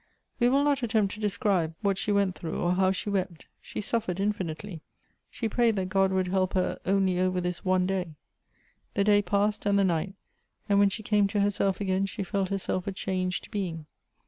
[0.39, 3.09] We will not attempt to describe what she went 136 Goethe's through, or how she
[3.11, 3.45] wept.
[3.61, 4.81] She suffered infinitely.
[5.29, 8.15] She prayed that God would help her only over this one day.
[8.95, 10.15] The day passed, and the night,
[10.67, 13.85] and w;hen she came to herself again she felt herself a changed being.